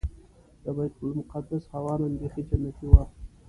د 0.63 0.65
بیت 0.75 0.93
المقدس 1.05 1.63
هوا 1.73 1.93
نن 2.01 2.13
بيخي 2.19 2.41
جنتي 2.49 2.85
وه. 2.91 3.01